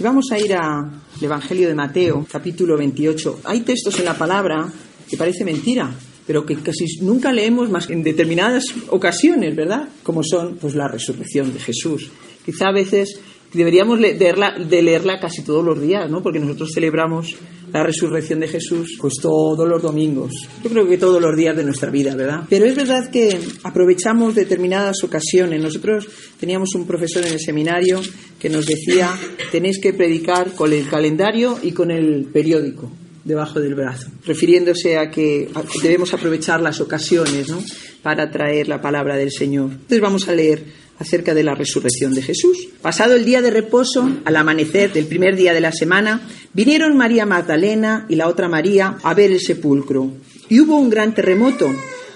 Vamos 0.00 0.26
a 0.30 0.38
ir 0.38 0.54
al 0.54 0.92
Evangelio 1.20 1.66
de 1.66 1.74
Mateo, 1.74 2.24
capítulo 2.30 2.76
28. 2.76 3.40
Hay 3.42 3.62
textos 3.62 3.98
en 3.98 4.04
la 4.04 4.16
palabra 4.16 4.72
que 5.10 5.16
parece 5.16 5.44
mentira, 5.44 5.92
pero 6.24 6.46
que 6.46 6.54
casi 6.54 6.84
nunca 7.00 7.32
leemos 7.32 7.68
más 7.68 7.88
que 7.88 7.94
en 7.94 8.04
determinadas 8.04 8.62
ocasiones, 8.90 9.56
¿verdad? 9.56 9.88
Como 10.04 10.22
son 10.22 10.56
pues 10.58 10.76
la 10.76 10.86
resurrección 10.86 11.52
de 11.52 11.58
Jesús. 11.58 12.12
Quizá 12.46 12.68
a 12.68 12.72
veces 12.72 13.18
deberíamos 13.52 13.98
leerla, 14.00 14.54
de 14.58 14.82
leerla 14.82 15.18
casi 15.20 15.42
todos 15.42 15.64
los 15.64 15.80
días, 15.80 16.10
¿no? 16.10 16.22
Porque 16.22 16.38
nosotros 16.40 16.70
celebramos 16.74 17.36
la 17.72 17.82
resurrección 17.82 18.40
de 18.40 18.48
Jesús 18.48 18.96
pues 19.00 19.14
todos 19.20 19.68
los 19.68 19.82
domingos. 19.82 20.32
Yo 20.62 20.70
creo 20.70 20.88
que 20.88 20.98
todos 20.98 21.20
los 21.20 21.36
días 21.36 21.56
de 21.56 21.64
nuestra 21.64 21.90
vida, 21.90 22.14
¿verdad? 22.14 22.44
Pero 22.48 22.64
es 22.64 22.74
verdad 22.74 23.10
que 23.10 23.38
aprovechamos 23.62 24.34
determinadas 24.34 25.02
ocasiones. 25.04 25.60
Nosotros 25.62 26.08
teníamos 26.40 26.74
un 26.74 26.86
profesor 26.86 27.24
en 27.26 27.34
el 27.34 27.40
seminario 27.40 28.00
que 28.38 28.48
nos 28.48 28.66
decía, 28.66 29.10
tenéis 29.50 29.80
que 29.80 29.92
predicar 29.92 30.52
con 30.52 30.72
el 30.72 30.88
calendario 30.88 31.58
y 31.62 31.72
con 31.72 31.90
el 31.90 32.26
periódico 32.32 32.90
debajo 33.24 33.60
del 33.60 33.74
brazo, 33.74 34.08
refiriéndose 34.24 34.96
a 34.96 35.10
que 35.10 35.50
debemos 35.82 36.14
aprovechar 36.14 36.62
las 36.62 36.80
ocasiones 36.80 37.48
¿no? 37.48 37.62
para 38.02 38.30
traer 38.30 38.68
la 38.68 38.80
palabra 38.80 39.16
del 39.16 39.30
Señor. 39.30 39.70
Entonces 39.72 40.00
vamos 40.00 40.28
a 40.28 40.34
leer 40.34 40.64
acerca 40.98 41.34
de 41.34 41.44
la 41.44 41.54
resurrección 41.54 42.14
de 42.14 42.22
Jesús. 42.22 42.68
Pasado 42.82 43.14
el 43.14 43.24
día 43.24 43.42
de 43.42 43.50
reposo, 43.50 44.10
al 44.24 44.36
amanecer 44.36 44.92
del 44.92 45.06
primer 45.06 45.36
día 45.36 45.52
de 45.52 45.60
la 45.60 45.72
semana, 45.72 46.28
vinieron 46.52 46.96
María 46.96 47.26
Magdalena 47.26 48.06
y 48.08 48.16
la 48.16 48.28
otra 48.28 48.48
María 48.48 48.98
a 49.02 49.14
ver 49.14 49.30
el 49.30 49.40
sepulcro. 49.40 50.10
Y 50.48 50.60
hubo 50.60 50.78
un 50.78 50.90
gran 50.90 51.14
terremoto, 51.14 51.70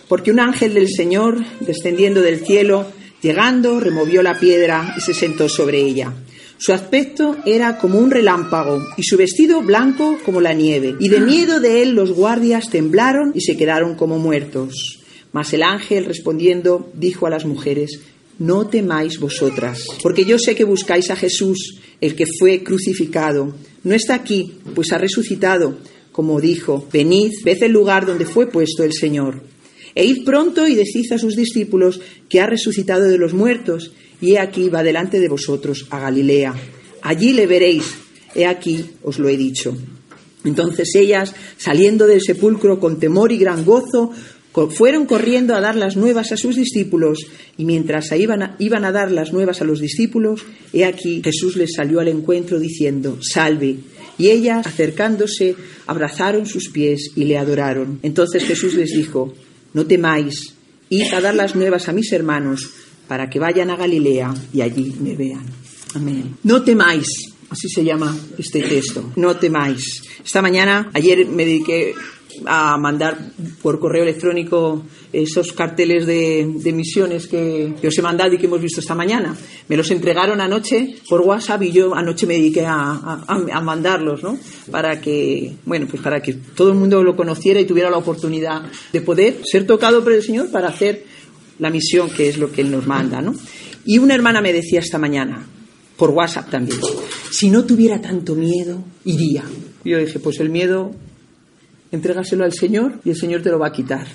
porque 0.09 0.31
un 0.31 0.41
ángel 0.41 0.75
del 0.75 0.89
Señor, 0.89 1.39
descendiendo 1.61 2.21
del 2.21 2.45
cielo, 2.45 2.87
llegando, 3.23 3.81
removió 3.81 4.23
la 4.23 4.39
piedra 4.39 4.95
y 4.97 5.01
se 5.01 5.15
sentó 5.15 5.49
sobre 5.49 5.81
ella. 5.81 6.13
Su 6.59 6.73
aspecto 6.73 7.39
era 7.45 7.77
como 7.77 7.99
un 7.99 8.13
relámpago 8.13 8.81
y 8.97 9.03
su 9.03 9.17
vestido 9.17 9.63
blanco 9.63 10.19
como 10.25 10.41
la 10.41 10.53
nieve. 10.53 10.95
Y 11.01 11.09
de 11.09 11.21
miedo 11.21 11.59
de 11.59 11.83
él 11.83 11.91
los 11.97 12.13
guardias 12.13 12.71
temblaron 12.71 13.33
y 13.35 13.41
se 13.41 13.57
quedaron 13.57 13.97
como 13.97 14.19
muertos. 14.19 15.01
Mas 15.33 15.53
el 15.55 15.65
ángel 15.65 16.05
respondiendo 16.05 16.89
dijo 16.95 17.27
a 17.27 17.31
las 17.31 17.47
mujeres, 17.47 18.01
no 18.43 18.67
temáis 18.67 19.21
vosotras, 19.21 19.87
porque 20.03 20.25
yo 20.25 20.37
sé 20.37 20.57
que 20.57 20.65
buscáis 20.65 21.11
a 21.11 21.17
Jesús, 21.17 21.79
el 22.01 22.17
que 22.17 22.27
fue 22.27 22.65
crucificado. 22.65 23.55
No 23.85 23.95
está 23.95 24.15
aquí, 24.15 24.55
pues 24.75 24.91
ha 24.93 24.99
resucitado, 24.99 25.79
como 26.11 26.41
dijo, 26.41 26.85
venid, 26.93 27.31
ved 27.45 27.63
el 27.63 27.71
lugar 27.71 28.05
donde 28.05 28.27
fue 28.27 28.49
puesto 28.49 28.83
el 28.83 28.95
Señor. 28.95 29.45
E 29.95 30.05
id 30.05 30.25
pronto 30.25 30.67
y 30.67 30.75
decid 30.75 31.13
a 31.13 31.19
sus 31.19 31.37
discípulos 31.37 32.01
que 32.29 32.41
ha 32.41 32.47
resucitado 32.47 33.05
de 33.05 33.19
los 33.19 33.33
muertos, 33.33 33.93
y 34.21 34.33
he 34.33 34.39
aquí 34.41 34.69
va 34.69 34.83
delante 34.83 35.21
de 35.21 35.29
vosotros 35.29 35.87
a 35.91 36.01
Galilea. 36.01 36.53
Allí 37.03 37.33
le 37.35 37.47
veréis, 37.47 37.95
he 38.35 38.47
aquí 38.47 38.85
os 39.05 39.21
lo 39.21 39.29
he 39.29 39.37
dicho. 39.37 39.77
Entonces 40.45 40.97
ellas, 40.97 41.33
saliendo 41.57 42.09
del 42.09 42.21
sepulcro 42.21 42.81
con 42.81 42.99
temor 42.99 43.31
y 43.31 43.39
gran 43.39 43.65
gozo, 43.65 44.11
fueron 44.71 45.07
corriendo 45.07 45.55
a 45.55 45.61
dar 45.61 45.77
las 45.77 45.97
nuevas 45.97 46.33
a 46.33 46.37
sus 46.37 46.57
discípulos 46.57 47.27
y 47.57 47.65
mientras 47.65 48.13
iban 48.13 48.43
a, 48.43 48.57
iban 48.59 48.85
a 48.85 48.93
dar 48.93 49.11
las 49.11 49.33
nuevas 49.33 49.63
a 49.63 49.65
los 49.65 49.81
discípulos, 49.81 50.45
he 50.73 50.85
aquí 50.85 51.23
Jesús 51.25 51.57
les 51.57 51.75
salió 51.75 52.01
al 52.01 52.09
encuentro 52.09 52.59
diciendo, 52.59 53.19
salve. 53.23 53.79
Y 54.19 54.29
ellas, 54.29 54.67
acercándose, 54.67 55.57
abrazaron 55.87 56.47
sus 56.47 56.69
pies 56.69 57.13
y 57.17 57.25
le 57.25 57.39
adoraron. 57.39 57.99
Entonces 58.03 58.45
Jesús 58.45 58.75
les 58.75 58.93
dijo, 58.93 59.33
no 59.73 59.87
temáis, 59.87 60.55
id 60.91 61.13
a 61.15 61.21
dar 61.21 61.35
las 61.35 61.57
nuevas 61.57 61.89
a 61.89 61.93
mis 61.93 62.13
hermanos 62.13 62.71
para 63.09 63.31
que 63.31 63.39
vayan 63.39 63.71
a 63.71 63.77
Galilea 63.77 64.35
y 64.53 64.61
allí 64.61 64.95
me 65.01 65.17
vean. 65.17 65.47
Amén. 65.95 66.37
No 66.45 66.63
temáis, 66.63 67.07
así 67.49 67.69
se 67.69 67.85
llama 67.85 68.17
este 68.39 68.63
texto, 68.63 69.13
no 69.17 69.37
temáis. 69.37 70.03
Esta 70.25 70.43
mañana, 70.43 70.91
ayer 70.93 71.27
me 71.27 71.45
dediqué 71.45 71.95
a 72.47 72.77
mandar 72.77 73.19
por 73.63 73.79
correo 73.79 74.03
electrónico 74.03 74.85
esos 75.13 75.53
carteles 75.53 76.07
de, 76.07 76.73
misiones 76.73 77.27
que, 77.27 77.75
os 77.87 77.99
he 77.99 78.03
mandado 78.03 78.35
y 78.35 78.39
que 78.39 78.47
hemos 78.47 78.61
visto 78.61 78.81
esta 78.81 78.95
mañana. 78.95 79.37
Me 79.69 79.77
los 79.77 79.91
entregaron 79.91 80.41
anoche 80.41 80.97
por 81.09 81.21
WhatsApp 81.21 81.63
y 81.63 81.73
yo 81.73 81.95
anoche 81.95 82.27
me 82.27 82.35
dediqué 82.35 82.65
a, 82.67 83.27
mandarlos, 83.63 84.23
¿no? 84.23 84.39
Para 84.71 85.01
que, 85.01 85.57
bueno, 85.65 85.87
pues 85.89 86.03
para 86.03 86.21
que 86.21 86.35
todo 86.35 86.71
el 86.71 86.77
mundo 86.77 87.03
lo 87.03 87.15
conociera 87.15 87.61
y 87.61 87.65
tuviera 87.65 87.91
la 87.91 87.99
oportunidad 87.99 88.63
de 88.93 89.01
poder 89.01 89.41
ser 89.45 89.67
tocado 89.67 90.03
por 90.03 90.13
el 90.13 90.23
Señor 90.23 90.51
para 90.51 90.69
hacer 90.69 91.05
la 91.59 91.71
misión 91.71 92.11
que 92.11 92.29
es 92.29 92.39
lo 92.39 92.51
que 92.51 92.63
Él 92.63 92.71
nos 92.71 92.87
manda, 92.87 93.21
¿no? 93.21 93.35
Y 93.85 93.99
una 93.99 94.15
hermana 94.15 94.41
me 94.41 94.53
decía 94.53 94.81
esta 94.81 94.99
mañana, 94.99 95.47
por 95.97 96.11
WhatsApp 96.11 96.51
también, 96.51 96.81
si 97.31 97.51
no 97.51 97.65
tuviera 97.65 98.01
tanto 98.01 98.35
miedo, 98.35 98.83
iría. 99.05 99.45
Yo 99.85 99.99
dije, 99.99 100.19
pues 100.19 100.41
el 100.41 100.51
miedo 100.51 100.93
Entrégaselo 101.93 102.45
al 102.45 102.53
Señor 102.53 103.01
y 103.05 103.11
el 103.11 103.17
Señor 103.17 103.43
te 103.43 103.51
lo 103.51 103.59
va 103.59 103.69
a 103.69 103.73
quitar. 103.73 104.07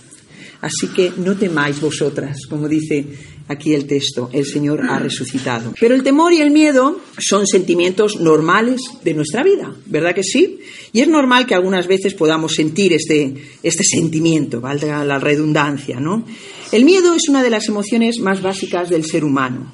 Así 0.61 0.87
que 0.87 1.13
no 1.17 1.35
temáis 1.37 1.79
vosotras, 1.79 2.47
como 2.49 2.67
dice 2.67 3.05
aquí 3.47 3.73
el 3.73 3.85
texto, 3.85 4.29
el 4.33 4.45
Señor 4.45 4.81
ha 4.89 4.97
resucitado. 4.97 5.73
Pero 5.79 5.93
el 5.93 6.03
temor 6.03 6.33
y 6.33 6.39
el 6.39 6.51
miedo 6.51 6.99
son 7.19 7.45
sentimientos 7.45 8.19
normales 8.19 8.81
de 9.03 9.13
nuestra 9.13 9.43
vida, 9.43 9.73
¿verdad 9.85 10.15
que 10.15 10.23
sí? 10.23 10.59
Y 10.93 11.01
es 11.01 11.07
normal 11.07 11.45
que 11.45 11.53
algunas 11.53 11.87
veces 11.87 12.15
podamos 12.15 12.55
sentir 12.55 12.93
este, 12.93 13.35
este 13.61 13.83
sentimiento, 13.83 14.59
valga 14.59 15.05
la 15.05 15.19
redundancia, 15.19 15.99
¿no? 15.99 16.25
El 16.71 16.85
miedo 16.85 17.13
es 17.13 17.29
una 17.29 17.43
de 17.43 17.51
las 17.51 17.67
emociones 17.67 18.19
más 18.19 18.41
básicas 18.41 18.89
del 18.89 19.05
ser 19.05 19.23
humano 19.23 19.71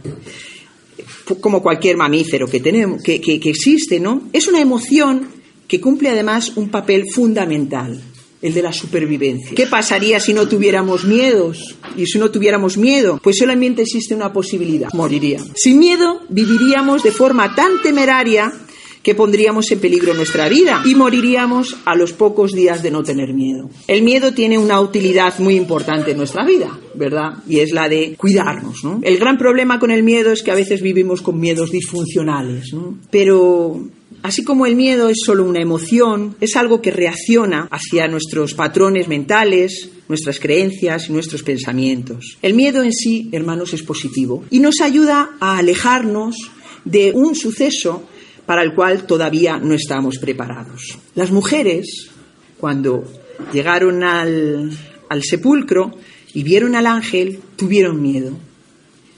como 1.40 1.64
cualquier 1.64 1.96
mamífero 1.96 2.48
que, 2.48 2.60
tenemos, 2.60 3.02
que, 3.02 3.22
que 3.22 3.50
existe, 3.50 4.00
¿no? 4.00 4.24
Es 4.34 4.48
una 4.48 4.60
emoción 4.60 5.30
que 5.74 5.82
cumple 5.82 6.10
además 6.10 6.52
un 6.56 6.70
papel 6.70 7.06
fundamental, 7.12 8.00
el 8.44 8.54
de 8.54 8.62
la 8.62 8.72
supervivencia. 8.72 9.56
¿Qué 9.56 9.66
pasaría 9.66 10.20
si 10.20 10.32
no 10.32 10.48
tuviéramos 10.48 11.04
miedos? 11.04 11.76
Y 11.98 12.06
si 12.06 12.20
no 12.20 12.30
tuviéramos 12.30 12.78
miedo, 12.78 13.20
pues 13.24 13.40
solamente 13.40 13.82
existe 13.82 14.14
una 14.14 14.32
posibilidad, 14.32 14.90
moriría. 14.94 15.40
Sin 15.56 15.80
miedo 15.80 16.22
viviríamos 16.30 17.02
de 17.02 17.10
forma 17.10 17.56
tan 17.56 17.82
temeraria 17.82 18.54
que 19.02 19.16
pondríamos 19.16 19.72
en 19.72 19.80
peligro 19.80 20.14
nuestra 20.14 20.48
vida 20.48 20.84
y 20.86 20.94
moriríamos 20.94 21.76
a 21.86 21.96
los 21.96 22.14
pocos 22.14 22.52
días 22.52 22.84
de 22.84 22.92
no 22.92 23.02
tener 23.02 23.34
miedo. 23.34 23.68
El 23.88 24.04
miedo 24.04 24.32
tiene 24.32 24.60
una 24.60 24.80
utilidad 24.80 25.40
muy 25.40 25.56
importante 25.56 26.12
en 26.12 26.18
nuestra 26.18 26.46
vida, 26.46 26.80
¿verdad? 26.94 27.40
Y 27.48 27.62
es 27.62 27.72
la 27.72 27.90
de 27.90 28.14
cuidarnos, 28.16 28.84
¿no? 28.84 29.00
El 29.02 29.18
gran 29.18 29.40
problema 29.40 29.80
con 29.80 29.90
el 29.90 30.04
miedo 30.04 30.32
es 30.32 30.44
que 30.44 30.52
a 30.52 30.56
veces 30.56 30.84
vivimos 30.84 31.24
con 31.24 31.40
miedos 31.40 31.72
disfuncionales, 31.72 32.72
¿no? 32.74 33.00
Pero 33.10 33.82
Así 34.24 34.46
como 34.46 34.66
el 34.66 34.78
miedo 34.78 35.10
es 35.10 35.18
solo 35.26 35.44
una 35.44 35.62
emoción, 35.62 36.38
es 36.40 36.56
algo 36.56 36.82
que 36.82 36.92
reacciona 36.92 37.68
hacia 37.70 38.08
nuestros 38.08 38.54
patrones 38.54 39.10
mentales, 39.10 39.90
nuestras 40.08 40.40
creencias 40.40 41.10
y 41.10 41.12
nuestros 41.12 41.44
pensamientos. 41.44 42.38
El 42.42 42.54
miedo 42.54 42.84
en 42.84 42.94
sí, 42.94 43.28
hermanos, 43.34 43.74
es 43.74 43.84
positivo 43.84 44.46
y 44.50 44.60
nos 44.60 44.80
ayuda 44.80 45.32
a 45.42 45.58
alejarnos 45.58 46.38
de 46.86 47.12
un 47.12 47.36
suceso 47.36 48.08
para 48.46 48.64
el 48.64 48.74
cual 48.74 49.06
todavía 49.06 49.58
no 49.58 49.74
estamos 49.74 50.18
preparados. 50.20 50.98
Las 51.16 51.32
mujeres, 51.32 52.10
cuando 52.58 53.04
llegaron 53.52 54.06
al, 54.06 54.72
al 55.10 55.24
sepulcro 55.24 55.98
y 56.34 56.44
vieron 56.44 56.76
al 56.76 56.88
ángel, 56.88 57.42
tuvieron 57.58 58.02
miedo. 58.02 58.38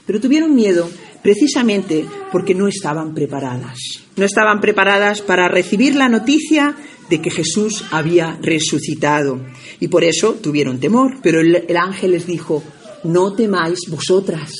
Pero 0.04 0.20
tuvieron 0.20 0.52
miedo 0.52 0.90
precisamente 1.26 2.06
porque 2.30 2.54
no 2.54 2.68
estaban 2.68 3.12
preparadas. 3.12 3.80
No 4.14 4.24
estaban 4.24 4.60
preparadas 4.60 5.22
para 5.22 5.48
recibir 5.48 5.96
la 5.96 6.08
noticia 6.08 6.76
de 7.10 7.20
que 7.20 7.32
Jesús 7.32 7.82
había 7.90 8.38
resucitado 8.40 9.40
y 9.80 9.88
por 9.88 10.04
eso 10.04 10.34
tuvieron 10.34 10.78
temor. 10.78 11.18
Pero 11.24 11.40
el, 11.40 11.76
ángel 11.76 12.12
les 12.12 12.28
dijo, 12.28 12.62
no 13.02 13.32
temáis 13.32 13.80
vosotras. 13.88 14.52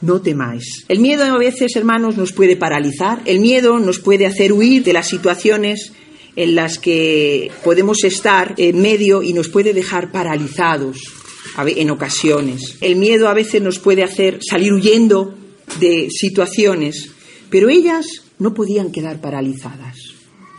No 0.00 0.22
temáis. 0.22 0.86
El 0.88 1.00
miedo 1.00 1.22
a 1.22 1.36
veces, 1.36 1.76
hermanos, 1.76 2.16
nos 2.16 2.32
puede 2.32 2.56
paralizar. 2.56 3.20
El 3.26 3.40
miedo 3.40 3.78
nos 3.78 3.98
puede 3.98 4.24
hacer 4.24 4.54
huir 4.54 4.82
de 4.82 4.94
las 4.94 5.06
situaciones 5.06 5.92
en 6.34 6.54
las 6.54 6.78
que 6.78 7.50
podemos 7.62 8.04
estar 8.04 8.54
en 8.56 8.80
medio 8.80 9.22
y 9.22 9.34
nos 9.34 9.50
puede 9.50 9.74
dejar 9.74 10.10
paralizados 10.10 10.96
en 11.58 11.90
ocasiones. 11.90 12.78
El 12.80 12.96
miedo 12.96 13.28
a 13.28 13.34
veces 13.34 13.60
nos 13.60 13.78
puede 13.78 14.02
hacer 14.02 14.38
salir 14.40 14.72
huyendo 14.72 15.34
de 15.78 16.08
situaciones, 16.10 17.10
pero 17.50 17.68
ellas 17.68 18.06
no 18.38 18.54
podían 18.54 18.90
quedar 18.90 19.20
paralizadas. 19.20 19.96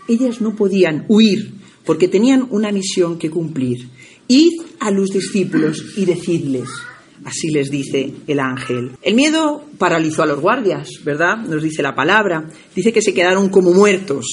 Ellas 0.08 0.42
no 0.42 0.56
podían 0.56 1.06
huir 1.08 1.54
porque 1.86 2.08
tenían 2.08 2.48
una 2.50 2.72
misión 2.72 3.18
que 3.18 3.30
cumplir. 3.30 3.90
Id 4.28 4.62
a 4.80 4.92
los 4.92 5.10
discípulos 5.10 5.94
y 5.98 6.06
decidles. 6.06 6.70
Así 7.24 7.50
les 7.50 7.70
dice 7.70 8.14
el 8.28 8.40
ángel. 8.40 8.92
El 9.02 9.16
miedo 9.16 9.64
paralizó 9.78 10.24
a 10.24 10.26
los 10.26 10.40
guardias, 10.40 10.90
¿verdad? 11.04 11.38
Nos 11.38 11.62
dice 11.62 11.84
la 11.84 11.96
palabra. 11.96 12.50
Dice 12.76 12.92
que 12.92 13.02
se 13.02 13.14
quedaron 13.14 13.50
como 13.50 13.74
muertos. 13.74 14.26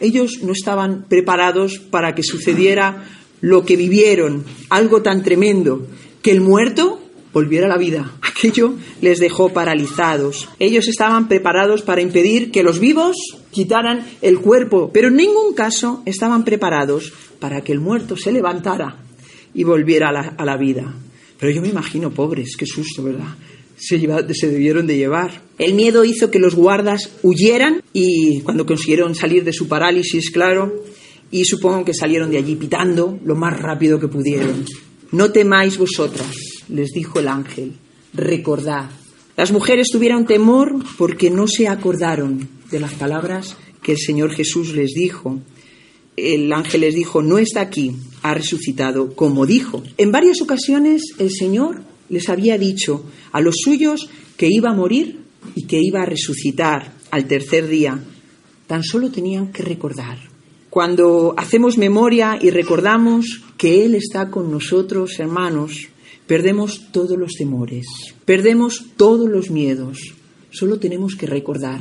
Ellos 0.00 0.42
no 0.42 0.52
estaban 0.52 1.06
preparados 1.08 1.78
para 1.78 2.14
que 2.14 2.22
sucediera 2.22 3.04
lo 3.40 3.64
que 3.64 3.76
vivieron, 3.76 4.44
algo 4.70 5.02
tan 5.02 5.22
tremendo, 5.22 5.86
que 6.22 6.30
el 6.30 6.40
muerto 6.40 7.03
volviera 7.34 7.66
a 7.66 7.68
la 7.68 7.76
vida. 7.76 8.10
Aquello 8.22 8.74
les 9.02 9.18
dejó 9.18 9.50
paralizados. 9.52 10.48
Ellos 10.58 10.88
estaban 10.88 11.28
preparados 11.28 11.82
para 11.82 12.00
impedir 12.00 12.50
que 12.50 12.62
los 12.62 12.78
vivos 12.78 13.16
quitaran 13.50 14.06
el 14.22 14.38
cuerpo, 14.38 14.90
pero 14.94 15.08
en 15.08 15.16
ningún 15.16 15.52
caso 15.54 16.02
estaban 16.06 16.44
preparados 16.44 17.12
para 17.40 17.62
que 17.62 17.72
el 17.72 17.80
muerto 17.80 18.16
se 18.16 18.32
levantara 18.32 18.96
y 19.52 19.64
volviera 19.64 20.08
a 20.08 20.44
la, 20.44 20.56
vida. 20.56 20.94
Pero 21.38 21.52
yo 21.52 21.60
me 21.60 21.68
imagino, 21.68 22.10
pobres, 22.10 22.56
qué 22.56 22.64
susto, 22.66 23.02
¿verdad? 23.02 23.36
Se, 23.76 23.98
lleva- 23.98 24.24
se 24.32 24.48
debieron 24.48 24.86
de 24.86 24.96
llevar. 24.96 25.42
El 25.58 25.74
miedo 25.74 26.04
hizo 26.04 26.30
que 26.30 26.38
los 26.38 26.54
guardas 26.54 27.10
huyeran 27.22 27.82
y 27.92 28.40
cuando 28.40 28.64
consiguieron 28.66 29.14
salir 29.14 29.44
de 29.44 29.52
su 29.52 29.68
parálisis, 29.68 30.30
claro, 30.30 30.72
y 31.30 31.44
supongo 31.44 31.84
que 31.84 31.94
salieron 31.94 32.30
de 32.30 32.38
allí 32.38 32.56
pitando 32.56 33.18
lo 33.24 33.34
más 33.34 33.58
rápido 33.60 33.98
que 34.00 34.08
pudieron. 34.08 34.64
No 35.12 35.30
temáis 35.32 35.76
vosotras, 35.78 36.34
les 36.68 36.90
dijo 36.92 37.20
el 37.20 37.28
ángel, 37.28 37.74
recordad. 38.12 38.90
Las 39.36 39.52
mujeres 39.52 39.88
tuvieron 39.90 40.26
temor 40.26 40.76
porque 40.96 41.30
no 41.30 41.48
se 41.48 41.68
acordaron 41.68 42.48
de 42.70 42.80
las 42.80 42.94
palabras 42.94 43.56
que 43.82 43.92
el 43.92 43.98
Señor 43.98 44.32
Jesús 44.32 44.74
les 44.74 44.92
dijo. 44.94 45.40
El 46.16 46.52
ángel 46.52 46.82
les 46.82 46.94
dijo, 46.94 47.22
no 47.22 47.38
está 47.38 47.60
aquí, 47.60 47.96
ha 48.22 48.34
resucitado, 48.34 49.14
como 49.14 49.46
dijo. 49.46 49.82
En 49.98 50.12
varias 50.12 50.40
ocasiones 50.40 51.02
el 51.18 51.30
Señor 51.30 51.82
les 52.08 52.28
había 52.28 52.58
dicho 52.58 53.04
a 53.32 53.40
los 53.40 53.56
suyos 53.62 54.08
que 54.36 54.48
iba 54.50 54.70
a 54.70 54.74
morir 54.74 55.20
y 55.54 55.66
que 55.66 55.80
iba 55.82 56.02
a 56.02 56.06
resucitar 56.06 56.94
al 57.10 57.26
tercer 57.26 57.66
día. 57.68 58.02
Tan 58.66 58.82
solo 58.82 59.10
tenían 59.10 59.52
que 59.52 59.62
recordar. 59.62 60.18
Cuando 60.70 61.34
hacemos 61.36 61.78
memoria 61.78 62.38
y 62.40 62.50
recordamos 62.50 63.42
que 63.56 63.84
Él 63.84 63.94
está 63.94 64.30
con 64.30 64.50
nosotros, 64.50 65.18
hermanos, 65.20 65.88
perdemos 66.26 66.92
todos 66.92 67.18
los 67.18 67.32
temores, 67.32 67.86
perdemos 68.24 68.84
todos 68.96 69.28
los 69.28 69.50
miedos. 69.50 69.98
Solo 70.50 70.78
tenemos 70.78 71.16
que 71.16 71.26
recordar, 71.26 71.80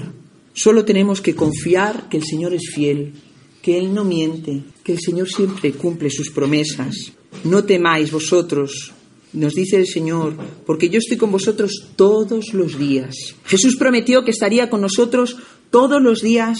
solo 0.54 0.84
tenemos 0.86 1.22
que 1.22 1.36
confiar 1.36 2.10
que 2.10 2.18
el 2.18 2.24
Señor 2.24 2.54
es 2.54 2.72
fiel, 2.74 3.14
que 3.62 3.78
Él 3.78 3.94
no 3.94 4.04
miente, 4.04 4.64
que 4.84 4.94
el 4.94 5.00
Señor 5.00 5.30
siempre 5.30 5.72
cumple 5.72 6.10
sus 6.10 6.30
promesas. 6.30 7.14
No 7.44 7.64
temáis 7.64 8.12
vosotros, 8.12 8.92
nos 9.34 9.54
dice 9.54 9.78
el 9.78 9.88
Señor, 9.88 10.36
porque 10.66 10.90
yo 10.90 11.00
estoy 11.00 11.18
con 11.18 11.32
vosotros 11.32 11.88
todos 11.96 12.54
los 12.54 12.78
días. 12.78 13.16
Jesús 13.46 13.78
prometió 13.78 14.24
que 14.24 14.32
estaría 14.32 14.70
con 14.70 14.82
nosotros 14.82 15.38
todos 15.72 16.02
los 16.02 16.22
días, 16.22 16.60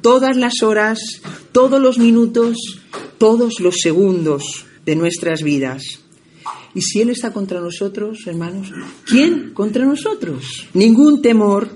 todas 0.00 0.36
las 0.36 0.62
horas, 0.62 0.98
todos 1.52 1.80
los 1.80 1.98
minutos, 1.98 2.56
todos 3.18 3.60
los 3.60 3.76
segundos 3.82 4.64
de 4.86 4.96
nuestras 4.96 5.42
vidas. 5.42 6.00
Y 6.78 6.82
si 6.82 7.00
Él 7.00 7.10
está 7.10 7.32
contra 7.32 7.60
nosotros, 7.60 8.20
hermanos, 8.26 8.68
¿quién 9.04 9.50
contra 9.52 9.84
nosotros? 9.84 10.68
Ningún 10.74 11.20
temor, 11.20 11.68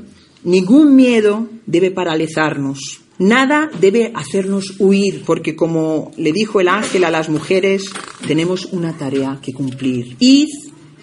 ningún 0.45 0.95
miedo 0.95 1.49
debe 1.67 1.91
paralizarnos. 1.91 3.01
Nada 3.19 3.69
debe 3.81 4.13
hacernos 4.15 4.77
huir, 4.79 5.25
porque 5.27 5.57
como 5.57 6.13
le 6.17 6.31
dijo 6.31 6.61
el 6.61 6.69
ángel 6.69 7.03
a 7.03 7.11
las 7.11 7.29
mujeres, 7.29 7.83
tenemos 8.29 8.67
una 8.67 8.97
tarea 8.97 9.41
que 9.43 9.53
cumplir. 9.53 10.15
Id 10.21 10.51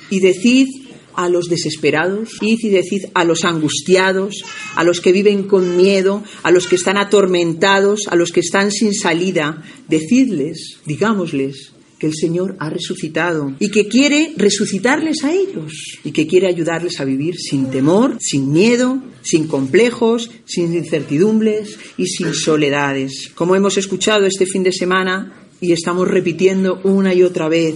y 0.10 0.22
decid 0.22 0.68
a 1.14 1.28
los 1.28 1.50
desesperados, 1.50 2.38
id 2.40 2.60
y 2.62 2.70
decid 2.70 3.02
a 3.14 3.26
los 3.26 3.44
angustiados, 3.44 4.46
a 4.78 4.86
los 4.86 5.02
que 5.02 5.12
viven 5.12 5.44
con 5.44 5.76
miedo, 5.76 6.24
a 6.44 6.52
los 6.52 6.68
que 6.68 6.78
están 6.78 6.96
atormentados, 6.96 8.08
a 8.10 8.16
los 8.16 8.32
que 8.32 8.40
están 8.40 8.72
sin 8.72 8.94
salida, 8.94 9.62
decidles, 9.90 10.80
digámosles, 10.86 11.74
que 12.00 12.08
el 12.08 12.16
Señor 12.16 12.56
ha 12.60 12.70
resucitado 12.70 13.54
y 13.60 13.70
que 13.70 13.88
quiere 13.88 14.34
resucitarles 14.38 15.24
a 15.24 15.34
ellos 15.34 16.00
y 16.04 16.12
que 16.12 16.26
quiere 16.26 16.48
ayudarles 16.48 17.00
a 17.00 17.06
vivir 17.06 17.36
sin 17.38 17.70
temor, 17.70 18.18
sin 18.20 18.52
miedo, 18.52 19.04
sin 19.22 19.48
complejos, 19.48 20.32
sin 20.46 20.74
incertidumbres 20.74 21.78
y 21.98 22.08
sin 22.08 22.34
soledades. 22.34 23.32
Como 23.36 23.56
hemos 23.56 23.78
escuchado 23.78 24.26
este 24.26 24.46
fin 24.46 24.64
de 24.64 24.72
semana 24.72 25.48
y 25.60 25.74
estamos 25.74 26.08
repitiendo 26.08 26.80
una 26.84 27.14
y 27.14 27.22
otra 27.22 27.50
vez, 27.50 27.76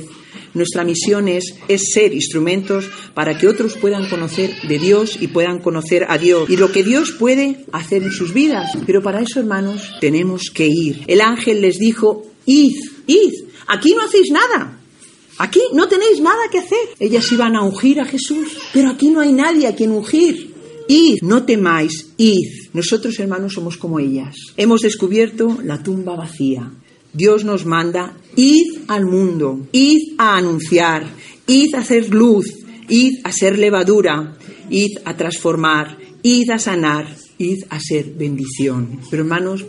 nuestra 0.54 0.84
misión 0.84 1.28
es, 1.28 1.56
es, 1.68 1.92
ser 1.94 2.14
instrumentos 2.14 2.90
para 3.14 3.38
que 3.38 3.48
otros 3.48 3.76
puedan 3.76 4.08
conocer 4.10 4.52
de 4.68 4.80
Dios 4.80 5.18
y 5.20 5.28
puedan 5.28 5.60
conocer 5.60 6.06
a 6.08 6.18
Dios 6.18 6.50
y 6.50 6.58
lo 6.58 6.72
que 6.72 6.84
Dios 6.84 7.12
puede 7.12 7.66
hacer 7.72 8.04
en 8.04 8.12
sus 8.12 8.34
vidas. 8.34 8.72
Pero 8.86 9.02
para 9.02 9.22
eso, 9.22 9.40
hermanos, 9.40 9.82
tenemos 10.00 10.52
que 10.54 10.68
ir. 10.68 11.04
El 11.08 11.22
ángel 11.22 11.62
les 11.62 11.80
dijo, 11.80 12.24
id, 12.46 12.76
id. 13.08 13.34
Aquí 13.68 13.94
no 13.94 14.04
hacéis 14.04 14.30
nada. 14.32 14.80
Aquí 15.40 15.62
no 15.74 15.88
tenéis 15.88 16.20
nada 16.20 16.50
que 16.52 16.60
hacer. 16.60 16.90
Ellas 17.00 17.32
iban 17.32 17.56
a 17.56 17.64
ungir 17.64 18.00
a 18.00 18.06
Jesús, 18.06 18.58
pero 18.74 18.90
aquí 18.90 19.10
no 19.10 19.22
hay 19.22 19.34
nadie 19.34 19.68
a 19.68 19.76
quien 19.76 19.92
ungir. 19.92 20.54
Id, 20.88 21.22
no 21.22 21.44
temáis, 21.44 22.14
id. 22.18 22.70
Nosotros, 22.74 23.18
hermanos, 23.20 23.54
somos 23.54 23.78
como 23.78 24.00
ellas. 24.00 24.36
Hemos 24.58 24.82
descubierto 24.82 25.58
la 25.64 25.82
tumba 25.82 26.16
vacía. 26.16 26.72
Dios 27.14 27.46
nos 27.46 27.66
manda, 27.66 28.18
id 28.36 28.84
al 28.88 29.06
mundo, 29.06 29.68
id 29.72 30.16
a 30.18 30.36
anunciar, 30.36 31.06
id 31.46 31.76
a 31.76 31.80
hacer 31.80 32.10
luz, 32.10 32.48
id 32.90 33.22
a 33.24 33.32
ser 33.32 33.60
levadura, 33.60 34.36
id 34.70 34.98
a 35.06 35.16
transformar, 35.16 35.98
id 36.24 36.50
a 36.50 36.58
sanar, 36.58 37.16
id 37.38 37.66
a 37.70 37.80
ser 37.80 38.14
bendición. 38.16 39.00
Pero 39.10 39.24
hermanos, 39.24 39.64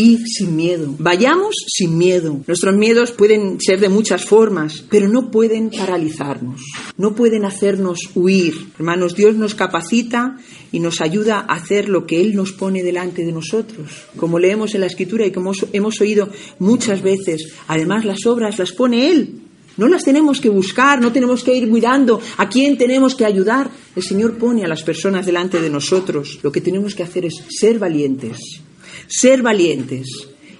id 0.00 0.20
sin 0.24 0.56
miedo. 0.56 0.94
Vayamos 0.98 1.54
sin 1.66 1.98
miedo. 1.98 2.40
Nuestros 2.46 2.74
miedos 2.74 3.12
pueden 3.12 3.60
ser 3.60 3.80
de 3.80 3.88
muchas 3.88 4.24
formas, 4.24 4.82
pero 4.88 5.08
no 5.08 5.30
pueden 5.30 5.70
paralizarnos, 5.70 6.60
no 6.96 7.14
pueden 7.14 7.44
hacernos 7.44 7.98
huir. 8.14 8.54
Hermanos, 8.78 9.14
Dios 9.14 9.36
nos 9.36 9.54
capacita 9.54 10.38
y 10.72 10.80
nos 10.80 11.00
ayuda 11.00 11.44
a 11.46 11.54
hacer 11.54 11.88
lo 11.88 12.06
que 12.06 12.20
Él 12.20 12.34
nos 12.34 12.52
pone 12.52 12.82
delante 12.82 13.24
de 13.24 13.32
nosotros. 13.32 13.90
Como 14.16 14.38
leemos 14.38 14.74
en 14.74 14.80
la 14.80 14.86
Escritura 14.86 15.26
y 15.26 15.32
como 15.32 15.52
hemos 15.72 16.00
oído 16.00 16.30
muchas 16.58 17.02
veces, 17.02 17.52
además 17.68 18.04
las 18.04 18.24
obras 18.26 18.58
las 18.58 18.72
pone 18.72 19.10
Él. 19.10 19.42
No 19.76 19.88
las 19.88 20.04
tenemos 20.04 20.40
que 20.40 20.48
buscar, 20.48 21.00
no 21.00 21.12
tenemos 21.12 21.44
que 21.44 21.54
ir 21.54 21.66
mirando 21.66 22.20
a 22.36 22.48
quién 22.48 22.76
tenemos 22.76 23.14
que 23.14 23.24
ayudar. 23.24 23.70
El 23.96 24.02
Señor 24.02 24.36
pone 24.36 24.64
a 24.64 24.68
las 24.68 24.82
personas 24.82 25.24
delante 25.24 25.60
de 25.60 25.70
nosotros. 25.70 26.38
Lo 26.42 26.52
que 26.52 26.60
tenemos 26.60 26.94
que 26.94 27.02
hacer 27.02 27.24
es 27.24 27.44
ser 27.48 27.78
valientes, 27.78 28.60
ser 29.08 29.42
valientes 29.42 30.06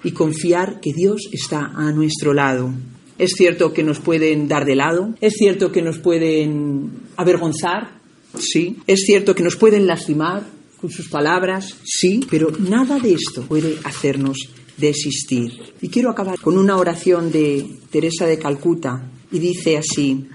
y 0.03 0.13
confiar 0.13 0.81
que 0.81 0.93
Dios 0.93 1.29
está 1.33 1.73
a 1.75 1.93
nuestro 1.93 2.33
lado. 2.35 2.73
Es 3.19 3.33
cierto 3.37 3.73
que 3.73 3.83
nos 3.83 3.99
pueden 3.99 4.49
dar 4.49 4.65
de 4.65 4.77
lado, 4.77 5.15
es 5.21 5.35
cierto 5.35 5.71
que 5.73 5.83
nos 5.83 5.99
pueden 5.99 6.91
avergonzar, 7.17 8.01
sí, 8.39 8.79
es 8.87 9.01
cierto 9.01 9.35
que 9.35 9.43
nos 9.43 9.57
pueden 9.57 9.87
lastimar 9.87 10.47
con 10.81 10.91
sus 10.91 11.09
palabras, 11.09 11.77
sí, 11.85 12.27
pero 12.31 12.51
nada 12.59 12.99
de 12.99 13.13
esto 13.13 13.43
puede 13.43 13.77
hacernos 13.85 14.39
desistir. 14.79 15.53
Y 15.83 15.89
quiero 15.89 16.11
acabar 16.11 16.41
con 16.41 16.57
una 16.57 16.79
oración 16.79 17.31
de 17.31 17.67
Teresa 17.91 18.27
de 18.27 18.39
Calcuta 18.39 19.11
y 19.31 19.39
dice 19.39 19.77
así, 19.77 20.27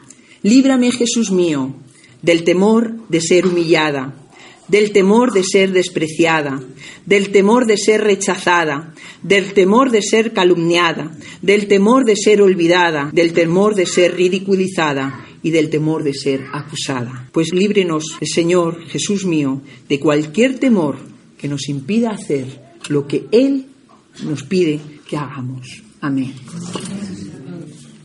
líbrame 0.43 0.91
Jesús 0.91 1.31
mío 1.31 1.73
del 2.21 2.43
temor 2.43 3.07
de 3.09 3.21
ser 3.21 3.47
humillada, 3.47 4.24
del 4.67 4.91
temor 4.91 5.31
de 5.31 5.43
ser 5.43 5.71
despreciada, 5.71 6.61
del 7.05 7.31
temor 7.31 7.65
de 7.65 7.77
ser 7.77 8.01
rechazada, 8.01 8.93
del 9.21 9.53
temor 9.53 9.91
de 9.91 10.01
ser 10.01 10.33
calumniada, 10.33 11.11
del 11.41 11.67
temor 11.67 12.05
de 12.05 12.15
ser 12.15 12.41
olvidada, 12.41 13.09
del 13.13 13.33
temor 13.33 13.75
de 13.75 13.85
ser 13.85 14.15
ridiculizada 14.15 15.25
y 15.43 15.51
del 15.51 15.69
temor 15.69 16.03
de 16.03 16.13
ser 16.13 16.41
acusada. 16.53 17.29
Pues 17.31 17.53
líbrenos 17.53 18.17
el 18.19 18.27
Señor, 18.27 18.83
Jesús 18.87 19.25
mío, 19.25 19.61
de 19.87 19.99
cualquier 19.99 20.57
temor 20.57 20.97
que 21.37 21.47
nos 21.47 21.69
impida 21.69 22.11
hacer 22.11 22.45
lo 22.89 23.07
que 23.07 23.25
Él 23.31 23.67
nos 24.23 24.43
pide 24.43 24.79
que 25.07 25.17
hagamos. 25.17 25.83
Amén. 26.01 26.33